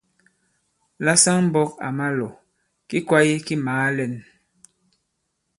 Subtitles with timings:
[1.05, 2.35] La saŋ-mbɔ̄k à ma-lɔ̀,
[2.87, 4.15] ki kwāye ki màa lɛ᷇n.